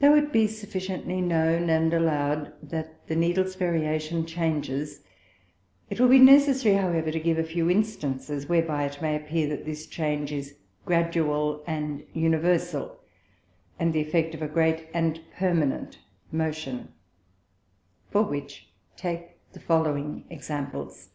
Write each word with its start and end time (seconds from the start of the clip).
Though 0.00 0.16
it 0.16 0.32
be 0.34 0.46
sufficiently 0.46 1.22
known 1.22 1.70
and 1.70 1.94
allow'd, 1.94 2.52
that 2.62 3.06
the 3.06 3.16
Needles 3.16 3.54
Variation 3.54 4.26
changes, 4.26 5.00
it 5.88 5.98
will 5.98 6.10
be 6.10 6.18
necessary 6.18 6.74
however 6.74 7.10
to 7.10 7.18
give 7.18 7.38
a 7.38 7.42
few 7.42 7.70
Instances, 7.70 8.50
whereby 8.50 8.84
it 8.84 9.00
may 9.00 9.16
appear 9.16 9.48
that 9.48 9.64
this 9.64 9.86
Change 9.86 10.30
is 10.30 10.58
gradual 10.84 11.64
and 11.66 12.04
universal, 12.12 13.00
and 13.78 13.94
the 13.94 14.00
effect 14.02 14.34
of 14.34 14.42
a 14.42 14.46
great 14.46 14.88
and 14.92 15.20
permanent 15.38 16.00
motion: 16.30 16.92
For 18.10 18.22
which 18.24 18.68
take 18.94 19.38
the 19.54 19.60
following 19.60 20.26
Examples. 20.28 21.12